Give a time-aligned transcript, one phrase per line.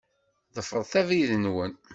[0.57, 1.71] Ḍefṛet abrid-nwen.